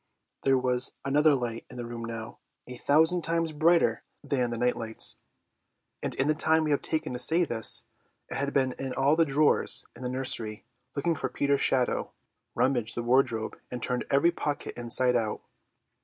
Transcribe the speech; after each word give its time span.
There 0.41 0.57
was 0.57 0.93
another 1.05 1.35
light 1.35 1.67
in 1.69 1.77
the 1.77 1.85
room 1.85 2.03
now, 2.03 2.39
a 2.65 2.75
thousand 2.75 3.21
times 3.21 3.51
brighter 3.51 4.03
than 4.23 4.49
the 4.49 4.57
night 4.57 4.75
lights, 4.75 5.17
and 6.01 6.15
in 6.15 6.27
the 6.27 6.33
time 6.33 6.63
we 6.63 6.71
have 6.71 6.81
taken 6.81 7.13
to 7.13 7.19
say 7.19 7.45
this, 7.45 7.85
it 8.27 8.33
had 8.33 8.51
been 8.51 8.71
in 8.79 8.93
all 8.95 9.15
the 9.15 9.25
drawers 9.25 9.85
in 9.95 10.01
the 10.01 10.09
nursery, 10.09 10.65
looking 10.95 11.13
for 11.15 11.29
Peter's 11.29 11.61
shadow, 11.61 12.13
rummaged 12.55 12.95
the 12.95 13.03
wardrobe 13.03 13.59
and 13.69 13.83
turned 13.83 14.05
every 14.09 14.31
pocket 14.31 14.75
inside 14.75 15.15
out. 15.15 15.43